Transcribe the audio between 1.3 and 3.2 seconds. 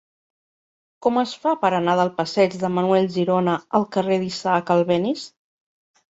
fa per anar del passeig de Manuel